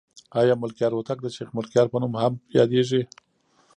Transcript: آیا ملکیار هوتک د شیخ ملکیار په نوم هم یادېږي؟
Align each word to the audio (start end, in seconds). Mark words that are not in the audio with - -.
آیا 0.39 0.53
ملکیار 0.61 0.91
هوتک 0.93 1.19
د 1.21 1.27
شیخ 1.35 1.49
ملکیار 1.57 1.87
په 1.91 1.97
نوم 2.01 2.13
هم 2.21 2.33
یادېږي؟ 2.57 3.01